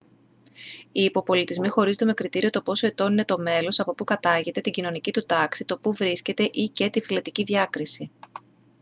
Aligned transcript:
οι 0.91 1.03
υποπολιτισμοί 1.03 1.67
χωρίζονται 1.67 2.05
με 2.05 2.13
κριτήριο 2.13 2.49
το 2.49 2.61
πόσο 2.61 2.87
ετών 2.87 3.11
είναι 3.11 3.25
το 3.25 3.37
μέλος 3.39 3.79
από 3.79 3.93
που 3.95 4.03
κατάγεται 4.03 4.61
την 4.61 4.71
κοινωνική 4.71 5.11
του 5.11 5.25
τάξη 5.25 5.65
το 5.65 5.79
που 5.79 5.93
βρίσκεται 5.93 6.49
ή/και 6.51 6.89
την 6.89 7.01
φυλετική 7.03 7.43
διάκριση 7.43 8.11